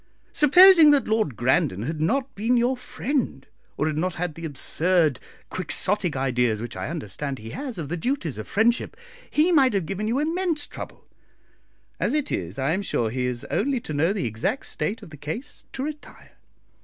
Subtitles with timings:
[0.31, 3.45] Supposing that Lord Grandon had not been your friend,
[3.77, 5.19] or had not had the absurd
[5.51, 8.97] Quixotic ideas which I understand he has of the duties of friendship,
[9.29, 11.07] he might have given you immense trouble;
[11.99, 15.11] as it is, I am sure he has only to know the exact state of
[15.11, 16.31] the case to retire.